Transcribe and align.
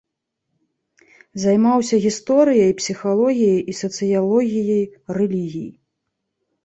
Займаўся 1.43 1.95
гісторыяй, 2.07 2.71
псіхалогіяй 2.81 3.61
і 3.73 3.79
сацыялогіяй 3.83 4.83
рэлігіі. 5.19 5.67